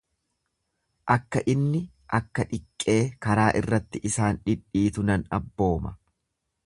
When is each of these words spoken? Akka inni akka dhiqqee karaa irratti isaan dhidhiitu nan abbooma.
Akka 1.15 1.41
inni 1.53 1.81
akka 2.19 2.45
dhiqqee 2.53 2.97
karaa 3.27 3.47
irratti 3.61 4.03
isaan 4.11 4.41
dhidhiitu 4.49 5.07
nan 5.11 5.27
abbooma. 5.41 5.95